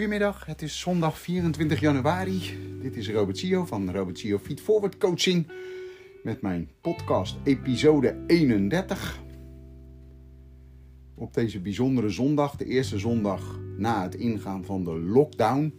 Goedemiddag, 0.00 0.46
het 0.46 0.62
is 0.62 0.80
zondag 0.80 1.18
24 1.18 1.80
januari. 1.80 2.40
Dit 2.82 2.96
is 2.96 3.10
Robert 3.10 3.38
Sio 3.38 3.64
van 3.64 3.90
Robert 3.90 4.18
Sio 4.18 4.38
Feed 4.38 4.60
Forward 4.60 4.96
Coaching 4.96 5.46
met 6.22 6.42
mijn 6.42 6.70
podcast 6.80 7.36
episode 7.44 8.24
31. 8.26 9.20
Op 11.14 11.34
deze 11.34 11.60
bijzondere 11.60 12.08
zondag, 12.08 12.56
de 12.56 12.64
eerste 12.64 12.98
zondag 12.98 13.58
na 13.76 14.02
het 14.02 14.14
ingaan 14.14 14.64
van 14.64 14.84
de 14.84 14.98
lockdown, 14.98 15.74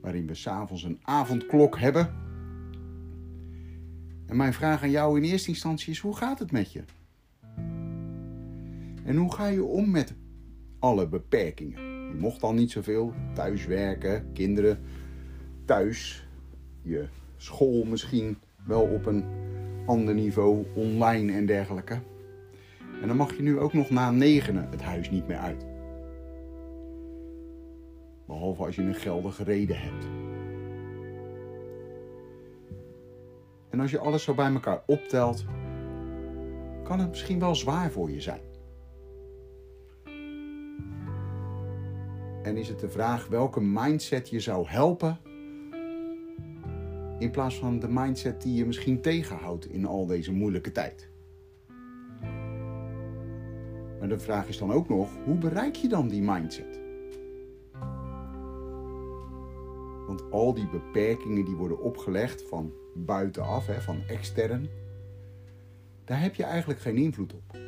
waarin 0.00 0.26
we 0.26 0.34
s'avonds 0.34 0.82
een 0.82 0.98
avondklok 1.02 1.78
hebben. 1.78 2.14
En 4.26 4.36
mijn 4.36 4.52
vraag 4.52 4.82
aan 4.82 4.90
jou 4.90 5.16
in 5.18 5.30
eerste 5.30 5.48
instantie 5.48 5.92
is: 5.92 5.98
hoe 5.98 6.16
gaat 6.16 6.38
het 6.38 6.52
met 6.52 6.72
je? 6.72 6.84
En 9.04 9.16
hoe 9.16 9.34
ga 9.34 9.46
je 9.46 9.64
om 9.64 9.90
met 9.90 10.14
alle 10.78 11.08
beperkingen? 11.08 11.89
Je 12.12 12.16
mocht 12.18 12.42
al 12.42 12.52
niet 12.52 12.70
zoveel. 12.70 13.12
Thuiswerken, 13.34 14.32
kinderen 14.32 14.78
thuis. 15.64 16.26
Je 16.82 17.08
school 17.36 17.84
misschien 17.84 18.38
wel 18.66 18.82
op 18.82 19.06
een 19.06 19.24
ander 19.86 20.14
niveau, 20.14 20.66
online 20.74 21.32
en 21.32 21.46
dergelijke. 21.46 21.98
En 23.02 23.08
dan 23.08 23.16
mag 23.16 23.36
je 23.36 23.42
nu 23.42 23.58
ook 23.58 23.72
nog 23.72 23.90
na 23.90 24.10
negenen 24.10 24.68
het 24.70 24.82
huis 24.82 25.10
niet 25.10 25.26
meer 25.26 25.36
uit. 25.36 25.66
Behalve 28.26 28.64
als 28.64 28.76
je 28.76 28.82
een 28.82 28.94
geldige 28.94 29.44
reden 29.44 29.76
hebt. 29.78 30.04
En 33.70 33.80
als 33.80 33.90
je 33.90 33.98
alles 33.98 34.22
zo 34.22 34.34
bij 34.34 34.52
elkaar 34.52 34.82
optelt, 34.86 35.44
kan 36.82 37.00
het 37.00 37.08
misschien 37.08 37.38
wel 37.38 37.54
zwaar 37.54 37.90
voor 37.90 38.10
je 38.10 38.20
zijn. 38.20 38.49
En 42.50 42.56
is 42.56 42.68
het 42.68 42.80
de 42.80 42.88
vraag 42.88 43.26
welke 43.26 43.60
mindset 43.60 44.28
je 44.28 44.40
zou 44.40 44.66
helpen 44.68 45.18
in 47.18 47.30
plaats 47.30 47.58
van 47.58 47.78
de 47.78 47.88
mindset 47.88 48.42
die 48.42 48.54
je 48.54 48.66
misschien 48.66 49.00
tegenhoudt 49.00 49.66
in 49.66 49.86
al 49.86 50.06
deze 50.06 50.32
moeilijke 50.32 50.72
tijd. 50.72 51.10
Maar 53.98 54.08
de 54.08 54.18
vraag 54.18 54.48
is 54.48 54.58
dan 54.58 54.72
ook 54.72 54.88
nog, 54.88 55.08
hoe 55.24 55.38
bereik 55.38 55.74
je 55.74 55.88
dan 55.88 56.08
die 56.08 56.22
mindset? 56.22 56.80
Want 60.06 60.30
al 60.30 60.54
die 60.54 60.68
beperkingen 60.68 61.44
die 61.44 61.56
worden 61.56 61.80
opgelegd 61.80 62.42
van 62.48 62.72
buitenaf, 62.94 63.84
van 63.84 64.02
extern, 64.08 64.68
daar 66.04 66.20
heb 66.22 66.34
je 66.34 66.44
eigenlijk 66.44 66.80
geen 66.80 66.96
invloed 66.96 67.34
op. 67.34 67.58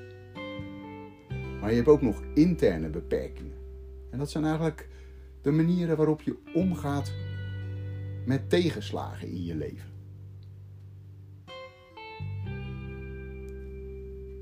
Maar 1.60 1.70
je 1.70 1.76
hebt 1.76 1.88
ook 1.88 2.02
nog 2.02 2.22
interne 2.34 2.88
beperkingen. 2.88 3.61
En 4.12 4.18
dat 4.18 4.30
zijn 4.30 4.44
eigenlijk 4.44 4.88
de 5.42 5.50
manieren 5.50 5.96
waarop 5.96 6.22
je 6.22 6.36
omgaat 6.54 7.12
met 8.26 8.50
tegenslagen 8.50 9.28
in 9.28 9.44
je 9.44 9.54
leven. 9.54 9.90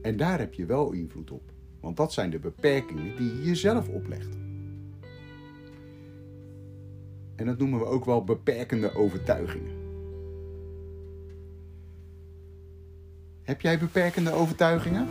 En 0.03 0.17
daar 0.17 0.39
heb 0.39 0.55
je 0.55 0.67
wel 0.67 0.93
invloed 0.93 1.31
op, 1.31 1.53
want 1.81 1.97
dat 1.97 2.13
zijn 2.13 2.31
de 2.31 2.39
beperkingen 2.39 3.17
die 3.17 3.35
je 3.35 3.43
jezelf 3.43 3.89
oplegt. 3.89 4.37
En 7.37 7.47
dat 7.47 7.59
noemen 7.59 7.79
we 7.79 7.85
ook 7.85 8.05
wel 8.05 8.25
beperkende 8.25 8.95
overtuigingen. 8.95 9.79
Heb 13.43 13.61
jij 13.61 13.79
beperkende 13.79 14.33
overtuigingen? 14.33 15.09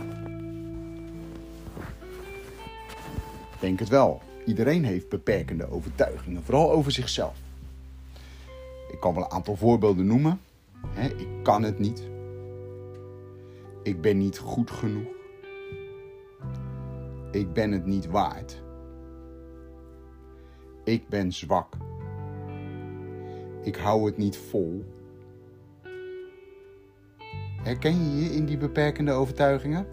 Denk 3.60 3.78
het 3.78 3.88
wel. 3.88 4.22
Iedereen 4.50 4.84
heeft 4.84 5.08
beperkende 5.08 5.70
overtuigingen, 5.70 6.42
vooral 6.42 6.70
over 6.70 6.92
zichzelf. 6.92 7.36
Ik 8.92 9.00
kan 9.00 9.14
wel 9.14 9.24
een 9.24 9.30
aantal 9.30 9.56
voorbeelden 9.56 10.06
noemen. 10.06 10.40
ik 11.16 11.28
kan 11.42 11.62
het 11.62 11.78
niet. 11.78 12.02
Ik 13.82 14.00
ben 14.00 14.18
niet 14.18 14.38
goed 14.38 14.70
genoeg. 14.70 15.08
Ik 17.30 17.52
ben 17.52 17.72
het 17.72 17.86
niet 17.86 18.06
waard. 18.06 18.62
Ik 20.84 21.08
ben 21.08 21.32
zwak. 21.32 21.76
Ik 23.62 23.76
hou 23.76 24.06
het 24.06 24.16
niet 24.16 24.36
vol. 24.36 24.84
Herken 27.62 28.04
je 28.04 28.22
je 28.22 28.34
in 28.34 28.44
die 28.44 28.58
beperkende 28.58 29.12
overtuigingen? 29.12 29.86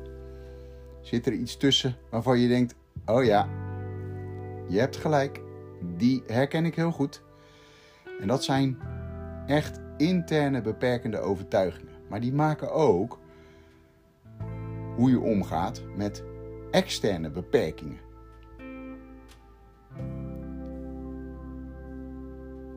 Zit 1.01 1.25
er 1.25 1.33
iets 1.33 1.57
tussen 1.57 1.95
waarvan 2.09 2.39
je 2.39 2.47
denkt: 2.47 2.75
oh 3.05 3.23
ja, 3.23 3.65
je 4.67 4.79
hebt 4.79 4.97
gelijk, 4.97 5.41
die 5.97 6.23
herken 6.27 6.65
ik 6.65 6.75
heel 6.75 6.91
goed. 6.91 7.23
En 8.19 8.27
dat 8.27 8.43
zijn 8.43 8.77
echt 9.45 9.79
interne 9.97 10.61
beperkende 10.61 11.19
overtuigingen. 11.19 11.93
Maar 12.09 12.21
die 12.21 12.33
maken 12.33 12.71
ook 12.71 13.19
hoe 14.95 15.09
je 15.09 15.19
omgaat 15.19 15.81
met 15.95 16.23
externe 16.71 17.29
beperkingen. 17.29 17.99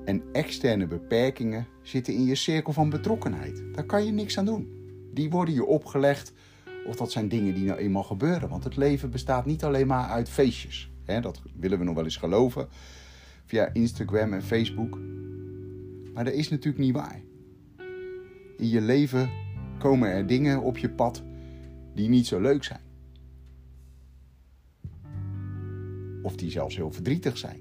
En 0.04 0.22
externe 0.32 0.86
beperkingen 0.86 1.66
zitten 1.82 2.14
in 2.14 2.24
je 2.24 2.34
cirkel 2.34 2.72
van 2.72 2.90
betrokkenheid. 2.90 3.62
Daar 3.72 3.84
kan 3.84 4.04
je 4.04 4.12
niks 4.12 4.38
aan 4.38 4.44
doen. 4.44 4.78
Die 5.14 5.30
worden 5.30 5.54
je 5.54 5.64
opgelegd 5.64 6.32
of 6.86 6.96
dat 6.96 7.12
zijn 7.12 7.28
dingen 7.28 7.54
die 7.54 7.64
nou 7.64 7.78
eenmaal 7.78 8.02
gebeuren. 8.02 8.48
Want 8.48 8.64
het 8.64 8.76
leven 8.76 9.10
bestaat 9.10 9.46
niet 9.46 9.64
alleen 9.64 9.86
maar 9.86 10.08
uit 10.08 10.28
feestjes. 10.28 10.90
Dat 11.05 11.43
willen 11.55 11.78
we 11.78 11.84
nog 11.84 11.94
wel 11.94 12.05
eens 12.05 12.16
geloven 12.16 12.69
via 13.44 13.72
Instagram 13.72 14.33
en 14.33 14.43
Facebook. 14.43 14.99
Maar 16.15 16.25
dat 16.25 16.34
is 16.34 16.49
natuurlijk 16.49 16.84
niet 16.84 16.94
waar. 16.94 17.21
In 18.56 18.69
je 18.69 18.81
leven 18.81 19.31
komen 19.78 20.09
er 20.09 20.27
dingen 20.27 20.62
op 20.62 20.78
je 20.78 20.91
pad 20.91 21.22
die 21.94 22.09
niet 22.09 22.27
zo 22.27 22.41
leuk 22.41 22.65
zijn. 22.65 22.81
Of 26.22 26.37
die 26.37 26.50
zelfs 26.50 26.77
heel 26.77 26.93
verdrietig 26.93 27.38
zijn. 27.38 27.61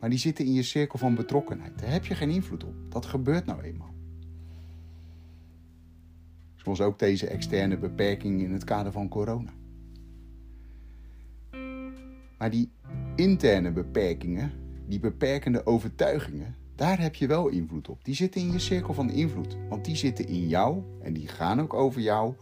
Maar 0.00 0.10
die 0.10 0.18
zitten 0.18 0.44
in 0.44 0.52
je 0.52 0.62
cirkel 0.62 0.98
van 0.98 1.14
betrokkenheid. 1.14 1.78
Daar 1.78 1.92
heb 1.92 2.06
je 2.06 2.14
geen 2.14 2.30
invloed 2.30 2.64
op. 2.64 2.74
Dat 2.88 3.06
gebeurt 3.06 3.46
nou 3.46 3.62
eenmaal. 3.62 3.94
Zoals 6.54 6.80
ook 6.80 6.98
deze 6.98 7.26
externe 7.26 7.78
beperking 7.78 8.42
in 8.42 8.52
het 8.52 8.64
kader 8.64 8.92
van 8.92 9.08
corona. 9.08 9.52
Maar 12.38 12.50
die 12.50 12.70
interne 13.14 13.72
beperkingen, 13.72 14.52
die 14.86 15.00
beperkende 15.00 15.66
overtuigingen, 15.66 16.54
daar 16.74 17.00
heb 17.00 17.14
je 17.14 17.26
wel 17.26 17.48
invloed 17.48 17.88
op. 17.88 18.04
Die 18.04 18.14
zitten 18.14 18.40
in 18.40 18.52
je 18.52 18.58
cirkel 18.58 18.94
van 18.94 19.10
invloed. 19.10 19.56
Want 19.68 19.84
die 19.84 19.96
zitten 19.96 20.28
in 20.28 20.48
jou 20.48 20.82
en 21.02 21.12
die 21.12 21.28
gaan 21.28 21.60
ook 21.60 21.74
over 21.74 22.00
jou. 22.00 22.34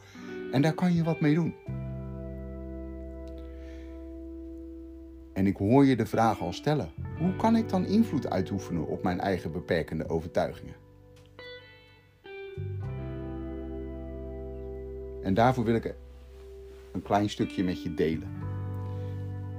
En 0.53 0.63
daar 0.63 0.75
kan 0.75 0.95
je 0.95 1.05
wat 1.05 1.21
mee 1.21 1.35
doen. 1.35 1.55
En 5.33 5.47
ik 5.47 5.57
hoor 5.57 5.85
je 5.85 5.97
de 5.97 6.07
vraag 6.07 6.41
al 6.41 6.53
stellen: 6.53 6.91
hoe 7.19 7.37
kan 7.37 7.57
ik 7.57 7.69
dan 7.69 7.87
invloed 7.87 8.31
uitoefenen 8.31 8.87
op 8.87 9.03
mijn 9.03 9.21
eigen 9.21 9.53
beperkende 9.53 10.09
overtuigingen? 10.09 10.75
En 15.23 15.35
daarvoor 15.35 15.65
wil 15.65 15.75
ik 15.75 15.95
een 16.93 17.03
klein 17.03 17.31
stukje 17.31 17.65
met 17.65 17.83
je 17.83 17.95
delen 17.95 18.44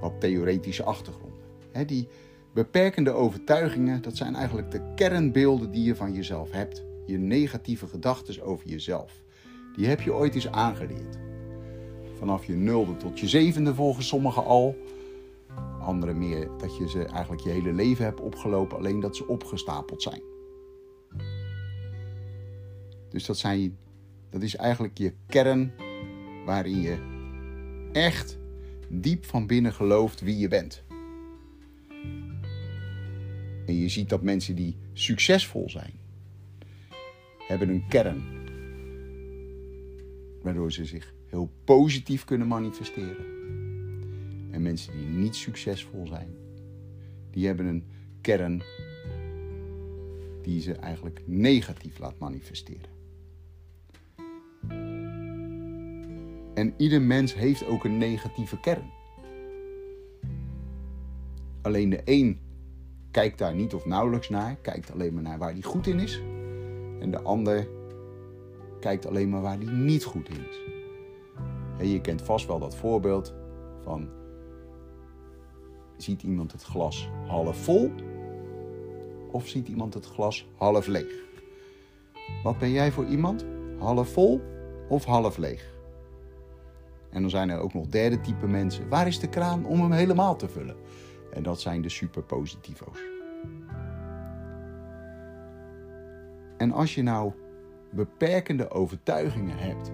wat 0.05 0.21
theoretische 0.21 0.83
achtergronden. 0.83 1.39
die 1.85 2.07
beperkende 2.53 3.11
overtuigingen, 3.11 4.01
dat 4.01 4.17
zijn 4.17 4.35
eigenlijk 4.35 4.71
de 4.71 4.81
kernbeelden 4.95 5.71
die 5.71 5.83
je 5.83 5.95
van 5.95 6.13
jezelf 6.13 6.51
hebt. 6.51 6.83
Je 7.05 7.17
negatieve 7.17 7.87
gedachten 7.87 8.43
over 8.43 8.67
jezelf. 8.67 9.23
Die 9.75 9.87
heb 9.87 10.01
je 10.01 10.13
ooit 10.13 10.35
eens 10.35 10.51
aangeleerd. 10.51 11.17
Vanaf 12.17 12.45
je 12.45 12.53
nulde 12.53 12.97
tot 12.97 13.19
je 13.19 13.27
zevende 13.27 13.73
volgens 13.73 14.07
sommigen 14.07 14.45
al. 14.45 14.75
Anderen 15.79 16.17
meer 16.17 16.49
dat 16.57 16.77
je 16.77 16.89
ze 16.89 17.05
eigenlijk 17.05 17.41
je 17.41 17.49
hele 17.49 17.73
leven 17.73 18.05
hebt 18.05 18.19
opgelopen, 18.19 18.77
alleen 18.77 18.99
dat 18.99 19.15
ze 19.15 19.27
opgestapeld 19.27 20.01
zijn. 20.01 20.21
Dus 23.09 23.25
dat, 23.25 23.37
zijn, 23.37 23.77
dat 24.29 24.41
is 24.41 24.55
eigenlijk 24.55 24.97
je 24.97 25.13
kern 25.27 25.73
waarin 26.45 26.81
je 26.81 26.97
echt 27.91 28.37
diep 28.89 29.25
van 29.25 29.47
binnen 29.47 29.73
gelooft 29.73 30.21
wie 30.21 30.37
je 30.37 30.47
bent. 30.47 30.83
En 33.65 33.75
je 33.75 33.89
ziet 33.89 34.09
dat 34.09 34.21
mensen 34.21 34.55
die 34.55 34.77
succesvol 34.93 35.69
zijn, 35.69 35.93
hebben 37.47 37.69
een 37.69 37.87
kern. 37.87 38.23
Waardoor 40.41 40.71
ze 40.71 40.85
zich 40.85 41.13
heel 41.27 41.51
positief 41.63 42.23
kunnen 42.23 42.47
manifesteren. 42.47 43.25
En 44.51 44.61
mensen 44.61 44.97
die 44.97 45.07
niet 45.07 45.35
succesvol 45.35 46.07
zijn, 46.07 46.35
die 47.31 47.45
hebben 47.45 47.65
een 47.65 47.83
kern 48.21 48.63
die 50.41 50.61
ze 50.61 50.73
eigenlijk 50.73 51.21
negatief 51.25 51.99
laat 51.99 52.19
manifesteren. 52.19 52.94
En 56.55 56.73
ieder 56.77 57.01
mens 57.01 57.33
heeft 57.33 57.65
ook 57.65 57.83
een 57.83 57.97
negatieve 57.97 58.59
kern. 58.59 58.91
Alleen 61.61 61.89
de 61.89 62.01
een 62.05 62.39
kijkt 63.11 63.37
daar 63.37 63.55
niet 63.55 63.73
of 63.73 63.85
nauwelijks 63.85 64.29
naar, 64.29 64.55
kijkt 64.55 64.91
alleen 64.91 65.13
maar 65.13 65.23
naar 65.23 65.37
waar 65.37 65.51
hij 65.51 65.61
goed 65.61 65.87
in 65.87 65.99
is. 65.99 66.21
En 66.99 67.11
de 67.11 67.21
ander 67.21 67.67
kijkt 68.79 69.07
alleen 69.07 69.29
maar 69.29 69.41
waar 69.41 69.57
hij 69.57 69.73
niet 69.73 70.03
goed 70.03 70.29
in 70.29 70.47
is. 70.49 70.59
Je 71.91 72.01
kent 72.01 72.21
vast 72.21 72.47
wel 72.47 72.59
dat 72.59 72.75
voorbeeld 72.75 73.33
van 73.81 74.09
ziet 75.97 76.23
iemand 76.23 76.51
het 76.51 76.63
glas 76.63 77.09
half 77.27 77.57
vol 77.57 77.91
of 79.31 79.47
ziet 79.47 79.67
iemand 79.67 79.93
het 79.93 80.05
glas 80.05 80.47
half 80.55 80.87
leeg? 80.87 81.23
Wat 82.43 82.57
ben 82.57 82.71
jij 82.71 82.91
voor 82.91 83.05
iemand? 83.05 83.45
Half 83.79 84.09
vol 84.09 84.41
of 84.89 85.05
half 85.05 85.37
leeg? 85.37 85.74
En 87.15 87.21
dan 87.21 87.29
zijn 87.29 87.49
er 87.49 87.59
ook 87.59 87.73
nog 87.73 87.87
derde 87.87 88.21
type 88.21 88.47
mensen. 88.47 88.89
Waar 88.89 89.07
is 89.07 89.19
de 89.19 89.29
kraan 89.29 89.65
om 89.65 89.81
hem 89.81 89.91
helemaal 89.91 90.35
te 90.35 90.47
vullen? 90.49 90.75
En 91.31 91.43
dat 91.43 91.61
zijn 91.61 91.81
de 91.81 91.89
superpositivo's. 91.89 92.99
En 96.57 96.71
als 96.71 96.95
je 96.95 97.03
nou 97.03 97.31
beperkende 97.91 98.69
overtuigingen 98.69 99.57
hebt 99.57 99.91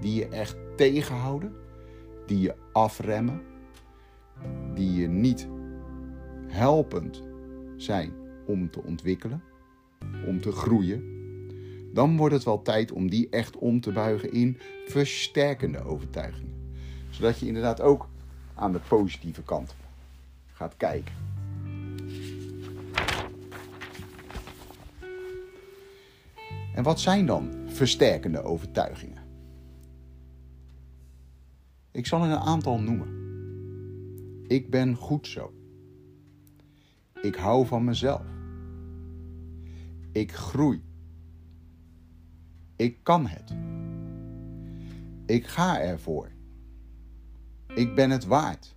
die 0.00 0.14
je 0.14 0.28
echt 0.28 0.56
tegenhouden, 0.76 1.54
die 2.26 2.40
je 2.40 2.54
afremmen, 2.72 3.42
die 4.74 4.92
je 4.92 5.08
niet 5.08 5.48
helpend 6.46 7.22
zijn 7.76 8.12
om 8.46 8.70
te 8.70 8.82
ontwikkelen, 8.82 9.42
om 10.26 10.40
te 10.40 10.52
groeien, 10.52 11.04
dan 11.92 12.16
wordt 12.16 12.34
het 12.34 12.44
wel 12.44 12.62
tijd 12.62 12.92
om 12.92 13.10
die 13.10 13.28
echt 13.28 13.56
om 13.56 13.80
te 13.80 13.92
buigen 13.92 14.32
in 14.32 14.58
versterkende 14.86 15.84
overtuigingen. 15.84 16.61
Zodat 17.12 17.38
je 17.38 17.46
inderdaad 17.46 17.80
ook 17.80 18.08
aan 18.54 18.72
de 18.72 18.80
positieve 18.88 19.42
kant 19.42 19.74
gaat 20.52 20.76
kijken. 20.76 21.14
En 26.74 26.82
wat 26.82 27.00
zijn 27.00 27.26
dan 27.26 27.52
versterkende 27.66 28.42
overtuigingen? 28.42 29.22
Ik 31.90 32.06
zal 32.06 32.24
er 32.24 32.30
een 32.30 32.38
aantal 32.38 32.78
noemen. 32.78 33.20
Ik 34.46 34.70
ben 34.70 34.94
goed 34.94 35.26
zo. 35.26 35.52
Ik 37.22 37.34
hou 37.34 37.66
van 37.66 37.84
mezelf. 37.84 38.26
Ik 40.12 40.32
groei. 40.32 40.82
Ik 42.76 42.98
kan 43.02 43.26
het. 43.26 43.54
Ik 45.26 45.46
ga 45.46 45.80
ervoor. 45.80 46.30
Ik 47.74 47.94
ben 47.94 48.10
het 48.10 48.24
waard. 48.24 48.74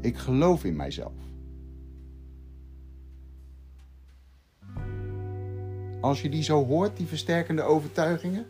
Ik 0.00 0.16
geloof 0.16 0.64
in 0.64 0.76
mijzelf. 0.76 1.12
Als 6.00 6.22
je 6.22 6.28
die 6.28 6.42
zo 6.42 6.64
hoort, 6.64 6.96
die 6.96 7.06
versterkende 7.06 7.62
overtuigingen, 7.62 8.46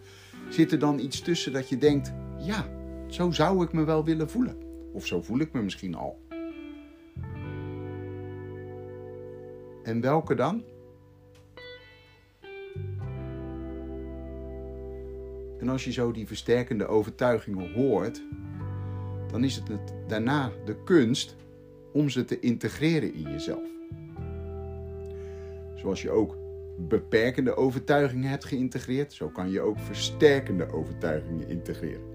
zit 0.48 0.72
er 0.72 0.78
dan 0.78 0.98
iets 0.98 1.20
tussen 1.20 1.52
dat 1.52 1.68
je 1.68 1.78
denkt: 1.78 2.12
ja, 2.38 2.66
zo 3.06 3.30
zou 3.30 3.64
ik 3.64 3.72
me 3.72 3.84
wel 3.84 4.04
willen 4.04 4.30
voelen. 4.30 4.56
Of 4.92 5.06
zo 5.06 5.22
voel 5.22 5.38
ik 5.38 5.52
me 5.52 5.62
misschien 5.62 5.94
al. 5.94 6.20
En 9.82 10.00
welke 10.00 10.34
dan? 10.34 10.62
En 15.58 15.68
als 15.68 15.84
je 15.84 15.92
zo 15.92 16.12
die 16.12 16.26
versterkende 16.26 16.86
overtuigingen 16.86 17.72
hoort, 17.72 18.22
dan 19.32 19.44
is 19.44 19.56
het 19.56 19.64
daarna 20.06 20.52
de 20.64 20.76
kunst 20.84 21.36
om 21.92 22.08
ze 22.08 22.24
te 22.24 22.40
integreren 22.40 23.14
in 23.14 23.30
jezelf. 23.30 23.68
Zoals 25.74 26.02
je 26.02 26.10
ook 26.10 26.36
beperkende 26.78 27.56
overtuigingen 27.56 28.28
hebt 28.28 28.44
geïntegreerd, 28.44 29.12
zo 29.12 29.28
kan 29.28 29.50
je 29.50 29.60
ook 29.60 29.78
versterkende 29.78 30.72
overtuigingen 30.72 31.48
integreren. 31.48 32.10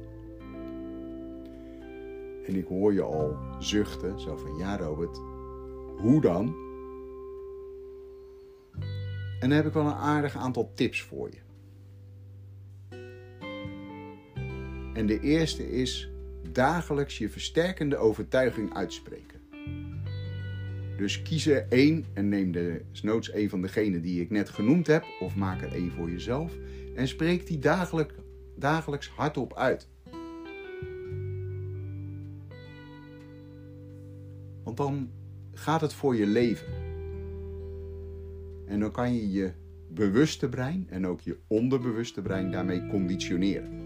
En 2.46 2.56
ik 2.56 2.68
hoor 2.68 2.94
je 2.94 3.02
al 3.02 3.38
zuchten, 3.60 4.20
zo 4.20 4.36
van 4.36 4.58
ja 4.58 4.78
Robert, 4.78 5.18
hoe 5.98 6.22
dan? 6.22 6.56
En 9.40 9.50
dan 9.50 9.52
heb 9.52 9.66
ik 9.66 9.74
wel 9.74 9.86
een 9.86 9.94
aardig 9.94 10.36
aantal 10.36 10.72
tips 10.74 11.02
voor 11.02 11.30
je. 11.32 11.46
En 14.94 15.06
de 15.06 15.20
eerste 15.20 15.72
is 15.72 16.10
dagelijks 16.58 17.18
je 17.18 17.30
versterkende 17.30 17.98
overtuiging 17.98 18.74
uitspreken. 18.74 19.40
Dus 20.98 21.22
kies 21.22 21.48
er 21.48 21.66
één 21.70 22.06
en 22.14 22.30
neem 22.30 22.52
de 22.52 22.82
snoods 22.92 23.34
een 23.34 23.50
van 23.50 23.62
degenen 23.62 24.02
die 24.02 24.22
ik 24.22 24.30
net 24.30 24.50
genoemd 24.50 24.88
heb, 24.88 25.04
of 25.20 25.36
maak 25.36 25.62
er 25.62 25.74
één 25.74 25.92
voor 25.92 26.10
jezelf 26.10 26.54
en 26.96 27.08
spreek 27.08 27.48
die 27.48 27.60
dagelijks 28.56 29.10
hardop 29.16 29.54
uit. 29.54 29.88
Want 34.64 34.78
dan 34.78 35.10
gaat 35.54 35.82
het 35.82 35.94
voor 35.94 36.16
je 36.16 36.26
leven. 36.26 36.68
En 38.68 38.80
dan 38.80 38.92
kan 38.92 39.14
je 39.14 39.32
je 39.32 39.52
bewuste 39.90 40.50
brein 40.50 40.88
en 40.90 41.08
ook 41.08 41.22
je 41.22 41.38
onderbewuste 41.48 42.22
brein 42.22 42.52
daarmee 42.52 42.88
conditioneren. 42.88 43.86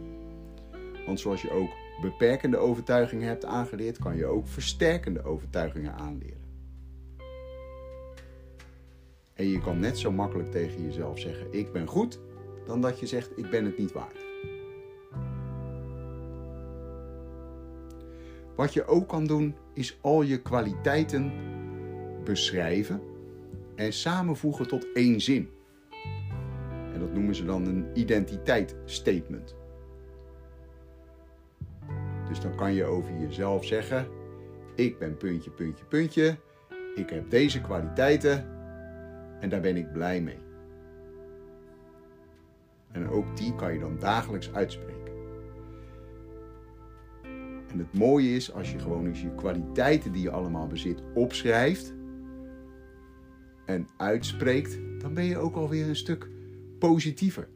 Want 1.05 1.19
zoals 1.19 1.41
je 1.41 1.51
ook 1.51 1.80
beperkende 2.01 2.57
overtuigingen 2.57 3.27
hebt 3.27 3.45
aangeleerd, 3.45 3.97
kan 3.97 4.15
je 4.15 4.25
ook 4.25 4.47
versterkende 4.47 5.23
overtuigingen 5.23 5.93
aanleren. 5.93 6.41
En 9.33 9.47
je 9.47 9.59
kan 9.59 9.79
net 9.79 9.99
zo 9.99 10.11
makkelijk 10.11 10.51
tegen 10.51 10.83
jezelf 10.83 11.19
zeggen: 11.19 11.47
Ik 11.51 11.71
ben 11.71 11.87
goed, 11.87 12.19
dan 12.65 12.81
dat 12.81 12.99
je 12.99 13.07
zegt: 13.07 13.37
Ik 13.37 13.49
ben 13.49 13.65
het 13.65 13.77
niet 13.77 13.91
waard. 13.91 14.17
Wat 18.55 18.73
je 18.73 18.85
ook 18.85 19.07
kan 19.07 19.25
doen, 19.25 19.55
is 19.73 19.97
al 20.01 20.21
je 20.21 20.41
kwaliteiten 20.41 21.31
beschrijven 22.23 23.01
en 23.75 23.93
samenvoegen 23.93 24.67
tot 24.67 24.87
één 24.93 25.21
zin. 25.21 25.49
En 26.93 26.99
dat 26.99 27.13
noemen 27.13 27.35
ze 27.35 27.45
dan 27.45 27.65
een 27.65 27.85
identiteitsstatement. 27.93 29.55
Dus 32.31 32.39
dan 32.39 32.55
kan 32.55 32.73
je 32.73 32.85
over 32.85 33.19
jezelf 33.19 33.65
zeggen: 33.65 34.07
Ik 34.75 34.99
ben 34.99 35.17
puntje, 35.17 35.49
puntje, 35.49 35.85
puntje. 35.85 36.37
Ik 36.95 37.09
heb 37.09 37.29
deze 37.29 37.61
kwaliteiten 37.61 38.45
en 39.39 39.49
daar 39.49 39.61
ben 39.61 39.77
ik 39.77 39.91
blij 39.91 40.21
mee. 40.21 40.37
En 42.91 43.09
ook 43.09 43.37
die 43.37 43.55
kan 43.55 43.73
je 43.73 43.79
dan 43.79 43.99
dagelijks 43.99 44.53
uitspreken. 44.53 45.13
En 47.71 47.77
het 47.77 47.93
mooie 47.93 48.35
is 48.35 48.53
als 48.53 48.71
je 48.71 48.79
gewoon 48.79 49.05
eens 49.05 49.21
je 49.21 49.35
kwaliteiten 49.35 50.11
die 50.11 50.21
je 50.21 50.31
allemaal 50.31 50.67
bezit 50.67 51.03
opschrijft 51.13 51.93
en 53.65 53.87
uitspreekt, 53.97 54.79
dan 54.99 55.13
ben 55.13 55.23
je 55.23 55.37
ook 55.37 55.55
alweer 55.55 55.87
een 55.87 55.95
stuk 55.95 56.29
positiever. 56.79 57.47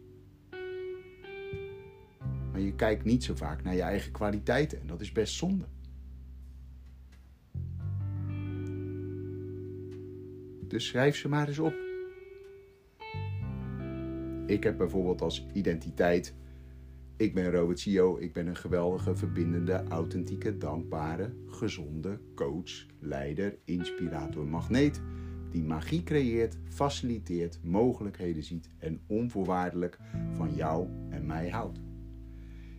Maar 2.55 2.63
je 2.63 2.75
kijkt 2.75 3.03
niet 3.03 3.23
zo 3.23 3.35
vaak 3.35 3.63
naar 3.63 3.75
je 3.75 3.81
eigen 3.81 4.11
kwaliteiten 4.11 4.81
en 4.81 4.87
dat 4.87 5.01
is 5.01 5.11
best 5.11 5.33
zonde. 5.33 5.65
Dus 10.67 10.87
schrijf 10.87 11.15
ze 11.15 11.29
maar 11.29 11.47
eens 11.47 11.59
op. 11.59 11.73
Ik 14.45 14.63
heb 14.63 14.77
bijvoorbeeld 14.77 15.21
als 15.21 15.45
identiteit: 15.53 16.33
ik 17.17 17.33
ben 17.33 17.51
Robert 17.51 17.79
Sio, 17.79 18.17
ik 18.17 18.33
ben 18.33 18.47
een 18.47 18.55
geweldige, 18.55 19.15
verbindende, 19.15 19.83
authentieke, 19.89 20.57
dankbare, 20.57 21.33
gezonde 21.47 22.19
coach, 22.35 22.85
leider, 22.99 23.57
inspirator, 23.65 24.47
magneet 24.47 25.01
die 25.51 25.63
magie 25.63 26.03
creëert, 26.03 26.57
faciliteert, 26.69 27.59
mogelijkheden 27.63 28.43
ziet 28.43 28.69
en 28.77 29.01
onvoorwaardelijk 29.07 29.99
van 30.33 30.55
jou 30.55 30.87
en 31.09 31.25
mij 31.25 31.49
houdt 31.49 31.79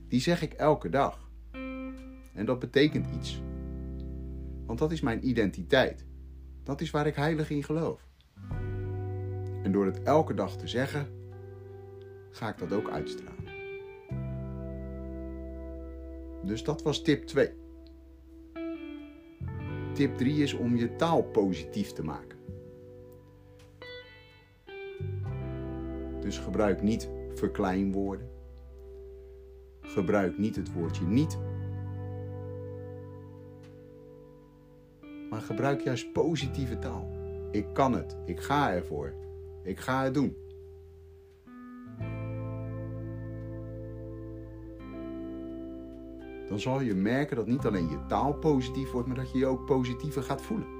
die 0.09 0.21
zeg 0.21 0.43
ik 0.43 0.53
elke 0.53 0.89
dag. 0.89 1.31
En 2.35 2.47
dat 2.47 2.59
betekent 2.59 3.07
iets. 3.15 3.43
Want 4.67 4.79
dat 4.79 4.93
is 4.93 5.01
mijn 5.01 5.29
identiteit. 5.29 6.07
Dat 6.63 6.81
is 6.81 6.91
waar 6.91 7.07
ik 7.07 7.15
heilig 7.15 7.51
in 7.51 7.65
geloof. 7.65 8.09
En 9.63 9.73
door 9.73 9.87
het 9.87 10.03
elke 10.03 10.35
dag 10.35 10.57
te 10.57 10.69
zeggen, 10.69 11.09
ga 12.31 12.49
ik 12.49 12.59
dat 12.59 12.73
ook 12.73 12.91
uitstralen. 12.91 13.45
Dus 16.43 16.65
dat 16.65 16.83
was 16.83 17.03
tip 17.03 17.25
2. 17.25 17.51
Tip 19.93 20.17
3 20.17 20.43
is 20.43 20.55
om 20.55 20.77
je 20.77 20.97
taal 20.97 21.23
positief 21.23 21.93
te 21.93 22.03
maken. 22.03 22.39
Dus 26.21 26.39
gebruik 26.39 26.83
niet 26.83 27.11
verkleinwoorden 27.35 28.36
Gebruik 29.97 30.39
niet 30.39 30.57
het 30.57 30.73
woordje 30.73 31.05
niet. 31.05 31.39
Maar 35.31 35.41
gebruik 35.41 35.81
juist 35.81 36.13
positieve 36.13 36.79
taal. 36.79 37.09
Ik 37.51 37.67
kan 37.73 37.93
het. 37.93 38.17
Ik 38.25 38.41
ga 38.41 38.73
ervoor. 38.73 39.15
Ik 39.63 39.81
ga 39.81 40.03
het 40.03 40.15
doen. 40.15 40.37
Dan 46.49 46.61
zal 46.61 46.81
je 46.81 46.95
merken 46.95 47.37
dat 47.37 47.47
niet 47.47 47.67
alleen 47.67 47.89
je 47.89 48.07
taal 48.07 48.35
positief 48.35 48.91
wordt, 48.91 49.07
maar 49.07 49.17
dat 49.17 49.33
je 49.33 49.39
je 49.39 49.47
ook 49.47 49.67
positiever 49.67 50.23
gaat 50.23 50.43
voelen. 50.43 50.76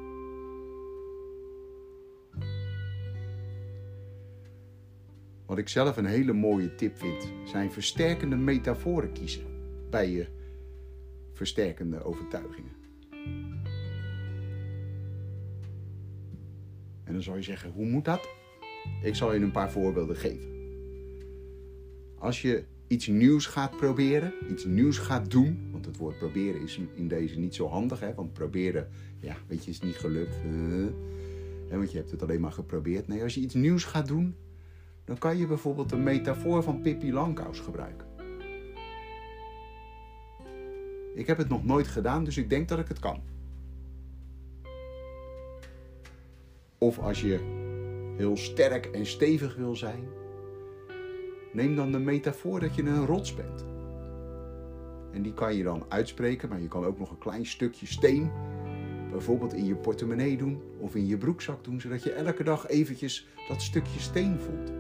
Wat 5.47 5.59
ik 5.59 5.69
zelf 5.69 5.97
een 5.97 6.07
hele 6.07 6.33
mooie 6.33 6.75
tip 6.75 6.99
vind, 6.99 7.33
zijn 7.45 7.73
versterkende 7.73 8.37
metaforen 8.37 9.13
kiezen 9.13 9.45
bij 9.91 10.11
je 10.11 10.27
versterkende 11.33 12.03
overtuigingen. 12.03 12.73
En 17.05 17.13
dan 17.13 17.23
zal 17.23 17.37
je 17.37 17.43
zeggen, 17.43 17.71
hoe 17.71 17.87
moet 17.87 18.05
dat? 18.05 18.29
Ik 19.03 19.15
zal 19.15 19.35
je 19.35 19.41
een 19.41 19.51
paar 19.51 19.71
voorbeelden 19.71 20.17
geven. 20.17 20.49
Als 22.19 22.43
je 22.43 22.65
iets 22.87 23.07
nieuws 23.07 23.47
gaat 23.47 23.77
proberen, 23.77 24.33
iets 24.51 24.65
nieuws 24.65 24.99
gaat 24.99 25.31
doen, 25.31 25.69
want 25.71 25.87
het 25.87 25.97
woord 25.97 26.19
proberen 26.19 26.63
is 26.63 26.81
in 26.95 27.09
deze 27.09 27.39
niet 27.39 27.55
zo 27.55 27.69
handig, 27.69 28.01
hè? 28.01 28.15
want 28.15 28.33
proberen, 28.33 28.89
ja, 29.21 29.37
weet 29.47 29.65
je, 29.65 29.71
is 29.71 29.81
niet 29.81 29.97
gelukt. 29.97 30.37
Uh, 30.47 30.87
want 31.71 31.91
je 31.91 31.97
hebt 31.97 32.11
het 32.11 32.23
alleen 32.23 32.41
maar 32.41 32.53
geprobeerd. 32.53 33.09
Nee, 33.09 33.23
als 33.23 33.35
je 33.35 33.41
iets 33.41 33.55
nieuws 33.55 33.85
gaat 33.85 34.07
doen, 34.07 34.35
dan 35.07 35.19
kan 35.19 35.37
je 35.37 35.47
bijvoorbeeld 35.47 35.89
de 35.89 35.97
metafoor 35.97 36.63
van 36.63 36.81
Pippi 36.81 37.13
Langkous 37.13 37.61
gebruiken. 37.61 38.07
Ik 41.15 41.27
heb 41.27 41.39
het 41.39 41.49
nog 41.49 41.65
nooit 41.65 41.87
gedaan, 41.87 42.25
dus 42.25 42.37
ik 42.37 42.51
denk 42.51 42.69
dat 42.69 42.79
ik 42.79 42.89
het 42.89 42.99
kan. 42.99 43.23
Of 46.79 46.99
als 46.99 47.21
je 47.21 47.39
heel 48.17 48.37
sterk 48.37 48.87
en 48.87 49.07
stevig 49.07 49.57
wil 49.57 49.77
zijn, 49.77 50.09
neem 51.53 51.77
dan 51.77 51.93
de 51.93 51.99
metafoor 51.99 52.61
dat 52.61 52.75
je 52.75 52.83
een 52.83 53.07
rots 53.07 53.35
bent. 53.35 53.65
En 55.13 55.23
die 55.23 55.33
kan 55.33 55.55
je 55.55 55.63
dan 55.63 55.85
uitspreken, 55.89 56.49
maar 56.49 56.61
je 56.61 56.69
kan 56.69 56.85
ook 56.85 56.99
nog 56.99 57.11
een 57.11 57.19
klein 57.19 57.47
stukje 57.47 57.87
steen 57.87 58.31
bijvoorbeeld 59.11 59.55
in 59.55 59.65
je 59.65 59.75
portemonnee 59.77 60.37
doen 60.37 60.63
of 60.79 60.95
in 60.95 61.07
je 61.07 61.17
broekzak 61.17 61.65
doen, 61.65 61.81
zodat 61.81 62.03
je 62.03 62.13
elke 62.13 62.43
dag 62.43 62.69
eventjes 62.69 63.29
dat 63.49 63.63
stukje 63.63 64.01
steen 64.01 64.39
voelt. 64.39 64.76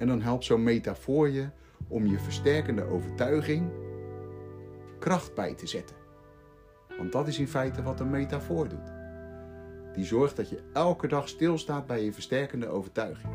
En 0.00 0.06
dan 0.06 0.22
helpt 0.22 0.44
zo'n 0.44 0.62
metafoor 0.62 1.28
je 1.28 1.48
om 1.88 2.06
je 2.06 2.18
versterkende 2.18 2.84
overtuiging 2.84 3.70
kracht 4.98 5.34
bij 5.34 5.54
te 5.54 5.66
zetten. 5.66 5.96
Want 6.98 7.12
dat 7.12 7.28
is 7.28 7.38
in 7.38 7.48
feite 7.48 7.82
wat 7.82 8.00
een 8.00 8.10
metafoor 8.10 8.68
doet. 8.68 8.92
Die 9.94 10.04
zorgt 10.04 10.36
dat 10.36 10.48
je 10.48 10.62
elke 10.72 11.08
dag 11.08 11.28
stilstaat 11.28 11.86
bij 11.86 12.04
je 12.04 12.12
versterkende 12.12 12.68
overtuiging. 12.68 13.32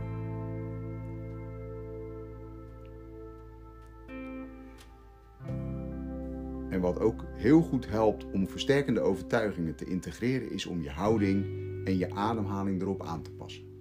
En 6.69 6.79
wat 6.81 6.99
ook 6.99 7.23
heel 7.35 7.61
goed 7.61 7.89
helpt 7.89 8.31
om 8.31 8.47
versterkende 8.47 8.99
overtuigingen 9.01 9.75
te 9.75 9.85
integreren, 9.85 10.51
is 10.51 10.65
om 10.65 10.81
je 10.81 10.89
houding 10.89 11.45
en 11.85 11.97
je 11.97 12.13
ademhaling 12.13 12.81
erop 12.81 13.03
aan 13.03 13.21
te 13.21 13.31
passen. 13.31 13.74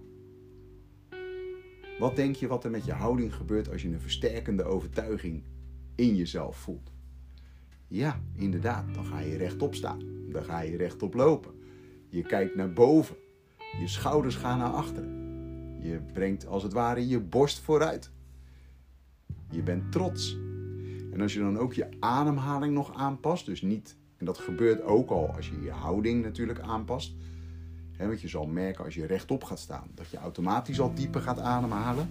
Wat 1.98 2.16
denk 2.16 2.36
je 2.36 2.46
wat 2.46 2.64
er 2.64 2.70
met 2.70 2.84
je 2.84 2.92
houding 2.92 3.34
gebeurt 3.34 3.70
als 3.70 3.82
je 3.82 3.88
een 3.88 4.00
versterkende 4.00 4.64
overtuiging 4.64 5.42
in 5.94 6.16
jezelf 6.16 6.56
voelt? 6.56 6.92
Ja, 7.88 8.20
inderdaad, 8.34 8.94
dan 8.94 9.04
ga 9.04 9.18
je 9.18 9.36
rechtop 9.36 9.74
staan. 9.74 10.00
Dan 10.28 10.44
ga 10.44 10.60
je 10.60 10.76
rechtop 10.76 11.14
lopen. 11.14 11.52
Je 12.08 12.22
kijkt 12.22 12.56
naar 12.56 12.72
boven. 12.72 13.16
Je 13.80 13.88
schouders 13.88 14.36
gaan 14.36 14.58
naar 14.58 14.72
achteren. 14.72 15.22
Je 15.80 16.00
brengt 16.12 16.46
als 16.46 16.62
het 16.62 16.72
ware 16.72 17.08
je 17.08 17.20
borst 17.20 17.58
vooruit. 17.58 18.10
Je 19.50 19.62
bent 19.62 19.92
trots. 19.92 20.38
En 21.12 21.20
als 21.20 21.32
je 21.32 21.40
dan 21.40 21.58
ook 21.58 21.74
je 21.74 21.88
ademhaling 22.00 22.74
nog 22.74 22.94
aanpast, 22.94 23.46
dus 23.46 23.62
niet, 23.62 23.96
en 24.16 24.26
dat 24.26 24.38
gebeurt 24.38 24.82
ook 24.82 25.10
al 25.10 25.30
als 25.34 25.48
je 25.48 25.60
je 25.62 25.70
houding 25.70 26.22
natuurlijk 26.22 26.60
aanpast. 26.60 27.14
Hè, 27.96 28.06
want 28.06 28.20
je 28.20 28.28
zal 28.28 28.46
merken 28.46 28.84
als 28.84 28.94
je 28.94 29.06
rechtop 29.06 29.44
gaat 29.44 29.58
staan, 29.58 29.90
dat 29.94 30.08
je 30.10 30.16
automatisch 30.16 30.80
al 30.80 30.94
dieper 30.94 31.20
gaat 31.20 31.38
ademhalen. 31.38 32.08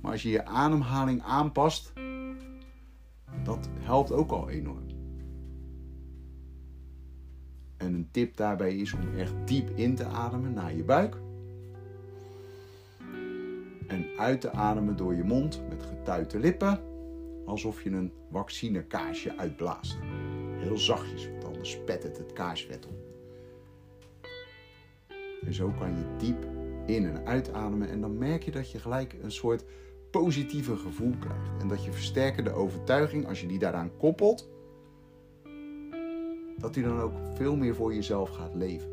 Maar 0.00 0.12
als 0.12 0.22
je 0.22 0.28
je 0.28 0.46
ademhaling 0.46 1.22
aanpast, 1.22 1.92
dat 3.44 3.68
helpt 3.78 4.12
ook 4.12 4.30
al 4.30 4.48
enorm. 4.48 4.86
En 7.76 7.94
een 7.94 8.08
tip 8.10 8.36
daarbij 8.36 8.76
is 8.76 8.92
om 8.92 9.16
echt 9.16 9.34
diep 9.44 9.70
in 9.70 9.94
te 9.94 10.04
ademen 10.04 10.52
naar 10.52 10.74
je 10.74 10.84
buik. 10.84 11.16
En 13.86 14.06
uit 14.18 14.40
te 14.40 14.50
ademen 14.50 14.96
door 14.96 15.14
je 15.14 15.24
mond 15.24 15.62
met 15.68 15.82
getuite 15.82 16.38
lippen, 16.38 16.80
alsof 17.46 17.82
je 17.82 17.90
een 17.90 18.12
vaccinekaasje 18.30 19.36
uitblaast. 19.36 19.98
Heel 20.56 20.78
zachtjes, 20.78 21.28
want 21.30 21.44
anders 21.44 21.70
spet 21.70 22.02
het 22.02 22.18
het 22.18 22.32
kaarsvet 22.32 22.86
op. 22.86 23.07
En 25.44 25.54
zo 25.54 25.72
kan 25.78 25.88
je 25.88 26.16
diep 26.18 26.46
in- 26.86 27.06
en 27.06 27.26
uitademen 27.26 27.88
en 27.88 28.00
dan 28.00 28.18
merk 28.18 28.42
je 28.42 28.50
dat 28.50 28.70
je 28.70 28.78
gelijk 28.78 29.16
een 29.22 29.32
soort 29.32 29.64
positieve 30.10 30.76
gevoel 30.76 31.14
krijgt. 31.20 31.50
En 31.60 31.68
dat 31.68 31.84
je 31.84 31.92
versterkende 31.92 32.52
overtuiging, 32.52 33.26
als 33.26 33.40
je 33.40 33.46
die 33.46 33.58
daaraan 33.58 33.96
koppelt, 33.96 34.48
dat 36.58 36.74
die 36.74 36.82
dan 36.82 37.00
ook 37.00 37.12
veel 37.34 37.56
meer 37.56 37.74
voor 37.74 37.94
jezelf 37.94 38.30
gaat 38.30 38.54
leven. 38.54 38.90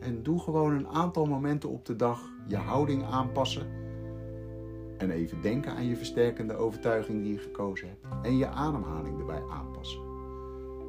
En 0.00 0.22
doe 0.22 0.40
gewoon 0.40 0.72
een 0.72 0.88
aantal 0.88 1.26
momenten 1.26 1.68
op 1.68 1.84
de 1.84 1.96
dag 1.96 2.20
je 2.46 2.56
houding 2.56 3.04
aanpassen. 3.04 3.66
En 4.98 5.10
even 5.10 5.40
denken 5.40 5.72
aan 5.72 5.86
je 5.86 5.96
versterkende 5.96 6.54
overtuiging 6.54 7.22
die 7.22 7.32
je 7.32 7.38
gekozen 7.38 7.88
hebt. 7.88 8.26
En 8.26 8.36
je 8.36 8.46
ademhaling 8.46 9.18
erbij 9.18 9.42
aanpassen. 9.50 10.00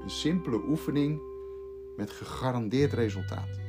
Een 0.01 0.10
simpele 0.10 0.62
oefening 0.68 1.22
met 1.98 2.12
gegarandeerd 2.12 2.94
resultaat. 2.94 3.69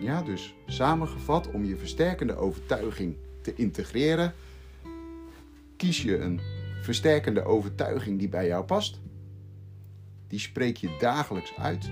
Ja, 0.00 0.22
dus 0.22 0.54
samengevat, 0.66 1.50
om 1.50 1.64
je 1.64 1.76
versterkende 1.76 2.36
overtuiging 2.36 3.16
te 3.40 3.54
integreren, 3.54 4.34
kies 5.76 6.02
je 6.02 6.18
een 6.18 6.40
versterkende 6.82 7.44
overtuiging 7.44 8.18
die 8.18 8.28
bij 8.28 8.46
jou 8.46 8.64
past. 8.64 9.00
Die 10.26 10.38
spreek 10.38 10.76
je 10.76 10.96
dagelijks 10.98 11.56
uit. 11.56 11.90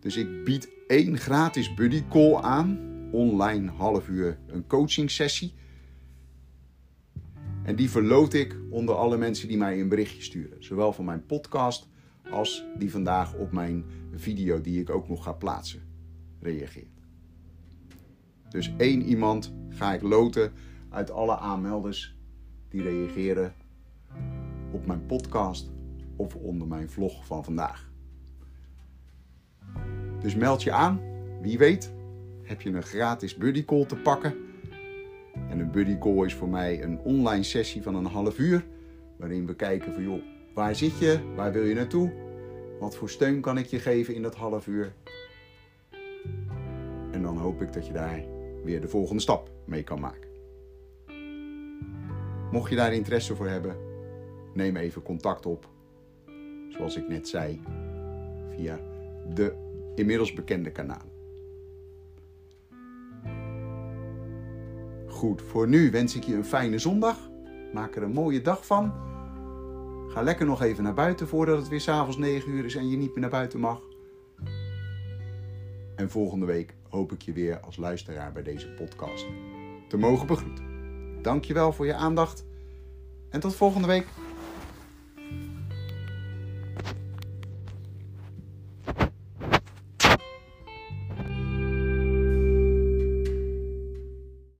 Dus 0.00 0.16
ik 0.16 0.44
bied 0.44 0.68
één 0.86 1.18
gratis 1.18 1.74
buddy 1.74 2.02
call 2.08 2.34
aan, 2.34 2.78
online 3.12 3.70
half 3.70 4.08
uur 4.08 4.38
een 4.46 4.66
coaching 4.66 5.10
sessie. 5.10 5.54
En 7.62 7.76
die 7.76 7.90
verloot 7.90 8.32
ik 8.32 8.56
onder 8.70 8.94
alle 8.94 9.16
mensen 9.16 9.48
die 9.48 9.56
mij 9.56 9.80
een 9.80 9.88
berichtje 9.88 10.22
sturen. 10.22 10.64
Zowel 10.64 10.92
van 10.92 11.04
mijn 11.04 11.26
podcast 11.26 11.88
als 12.30 12.64
die 12.78 12.90
vandaag 12.90 13.34
op 13.34 13.52
mijn 13.52 13.84
video 14.14 14.60
die 14.60 14.80
ik 14.80 14.90
ook 14.90 15.08
nog 15.08 15.24
ga 15.24 15.32
plaatsen 15.32 15.82
reageert. 16.40 16.99
Dus 18.50 18.72
één 18.76 19.02
iemand 19.02 19.54
ga 19.68 19.92
ik 19.92 20.02
loten 20.02 20.52
uit 20.88 21.10
alle 21.10 21.38
aanmelders 21.38 22.16
die 22.68 22.82
reageren 22.82 23.54
op 24.70 24.86
mijn 24.86 25.06
podcast 25.06 25.70
of 26.16 26.34
onder 26.34 26.66
mijn 26.66 26.90
vlog 26.90 27.26
van 27.26 27.44
vandaag. 27.44 27.90
Dus 30.20 30.34
meld 30.34 30.62
je 30.62 30.72
aan. 30.72 31.00
Wie 31.42 31.58
weet 31.58 31.92
heb 32.42 32.60
je 32.60 32.70
een 32.70 32.82
gratis 32.82 33.36
buddy 33.36 33.64
call 33.64 33.86
te 33.86 33.96
pakken. 33.96 34.34
En 35.48 35.58
een 35.58 35.70
buddy 35.70 35.98
call 35.98 36.24
is 36.24 36.34
voor 36.34 36.48
mij 36.48 36.82
een 36.82 36.98
online 36.98 37.42
sessie 37.42 37.82
van 37.82 37.94
een 37.94 38.04
half 38.04 38.38
uur. 38.38 38.64
Waarin 39.16 39.46
we 39.46 39.54
kijken 39.54 39.92
van 39.92 40.02
joh, 40.02 40.22
waar 40.54 40.74
zit 40.74 40.98
je? 40.98 41.32
Waar 41.36 41.52
wil 41.52 41.64
je 41.64 41.74
naartoe? 41.74 42.12
Wat 42.80 42.96
voor 42.96 43.10
steun 43.10 43.40
kan 43.40 43.58
ik 43.58 43.66
je 43.66 43.78
geven 43.78 44.14
in 44.14 44.22
dat 44.22 44.34
half 44.34 44.66
uur? 44.66 44.92
En 47.10 47.22
dan 47.22 47.36
hoop 47.36 47.62
ik 47.62 47.72
dat 47.72 47.86
je 47.86 47.92
daar 47.92 48.24
weer 48.62 48.80
de 48.80 48.88
volgende 48.88 49.22
stap 49.22 49.50
mee 49.64 49.82
kan 49.82 50.00
maken. 50.00 50.30
Mocht 52.50 52.70
je 52.70 52.76
daar 52.76 52.92
interesse 52.92 53.36
voor 53.36 53.48
hebben, 53.48 53.76
neem 54.54 54.76
even 54.76 55.02
contact 55.02 55.46
op. 55.46 55.68
Zoals 56.68 56.96
ik 56.96 57.08
net 57.08 57.28
zei, 57.28 57.60
via 58.56 58.80
de 59.34 59.54
inmiddels 59.94 60.32
bekende 60.32 60.70
kanalen. 60.70 61.10
Goed, 65.06 65.42
voor 65.42 65.68
nu 65.68 65.90
wens 65.90 66.16
ik 66.16 66.22
je 66.22 66.34
een 66.34 66.44
fijne 66.44 66.78
zondag. 66.78 67.30
Maak 67.72 67.96
er 67.96 68.02
een 68.02 68.12
mooie 68.12 68.40
dag 68.40 68.66
van. 68.66 68.92
Ga 70.08 70.22
lekker 70.22 70.46
nog 70.46 70.62
even 70.62 70.84
naar 70.84 70.94
buiten 70.94 71.28
voordat 71.28 71.58
het 71.58 71.68
weer 71.68 71.80
s'avonds 71.80 72.16
9 72.16 72.50
uur 72.50 72.64
is 72.64 72.74
en 72.74 72.88
je 72.88 72.96
niet 72.96 73.10
meer 73.10 73.20
naar 73.20 73.30
buiten 73.30 73.60
mag. 73.60 73.82
En 75.96 76.10
volgende 76.10 76.46
week 76.46 76.74
hoop 76.90 77.12
ik 77.12 77.22
je 77.22 77.32
weer 77.32 77.60
als 77.60 77.76
luisteraar 77.76 78.32
bij 78.32 78.42
deze 78.42 78.68
podcast 78.68 79.26
te 79.88 79.96
mogen 79.96 80.26
begroeten. 80.26 80.64
Dankjewel 81.22 81.72
voor 81.72 81.86
je 81.86 81.94
aandacht 81.94 82.44
en 83.28 83.40
tot 83.40 83.54
volgende 83.54 83.86
week. 83.86 84.06